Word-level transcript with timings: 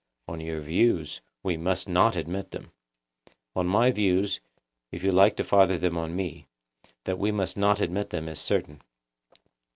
On 0.27 0.39
your 0.41 0.61
views, 0.61 1.21
we 1.43 1.57
must 1.57 1.87
not 1.87 2.15
admit 2.15 2.49
them. 2.49 2.71
On 3.55 3.67
my 3.67 3.91
views, 3.91 4.39
if 4.91 5.03
you 5.03 5.11
like 5.11 5.35
to 5.35 5.43
father 5.43 5.77
them 5.77 5.95
on 5.95 6.15
me; 6.15 6.47
that 7.03 7.19
we 7.19 7.31
must 7.31 7.55
not 7.55 7.79
admit 7.79 8.09
them 8.09 8.27
is 8.27 8.39
certain. 8.39 8.81